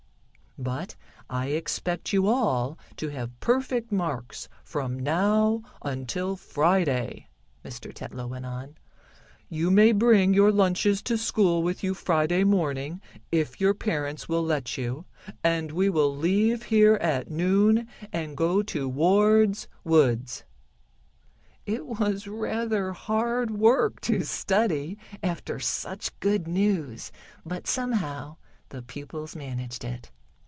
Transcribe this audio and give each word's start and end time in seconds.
"But 0.57 0.97
I 1.29 1.45
expect 1.47 2.11
you 2.11 2.27
all 2.27 2.77
to 2.97 3.07
have 3.07 3.39
perfect 3.39 3.89
marks 3.89 4.49
from 4.65 4.99
now 4.99 5.63
until 5.81 6.35
Friday," 6.35 7.29
Mr. 7.63 7.93
Tetlow 7.93 8.27
went 8.27 8.45
on. 8.45 8.75
"You 9.47 9.71
may 9.71 9.93
bring 9.93 10.33
your 10.33 10.51
lunches 10.51 11.01
to 11.03 11.17
school 11.17 11.63
with 11.63 11.85
you 11.85 11.93
Friday 11.93 12.43
morning, 12.43 12.99
if 13.31 13.61
your 13.61 13.73
parents 13.73 14.27
will 14.27 14.43
let 14.43 14.77
you, 14.77 15.05
and 15.41 15.71
we 15.71 15.89
will 15.89 16.13
leave 16.13 16.63
here 16.63 16.95
at 16.95 17.31
noon, 17.31 17.87
and 18.11 18.35
go 18.35 18.61
to 18.61 18.89
Ward's 18.89 19.69
woods." 19.85 20.43
It 21.65 21.85
was 21.85 22.27
rather 22.27 22.91
hard 22.91 23.51
work 23.51 24.01
to 24.01 24.25
study 24.25 24.97
after 25.23 25.61
such 25.61 26.19
good 26.19 26.45
news, 26.45 27.09
but, 27.45 27.67
somehow, 27.67 28.35
the 28.67 28.81
pupils 28.81 29.33
managed 29.33 29.85
it. 29.85 30.11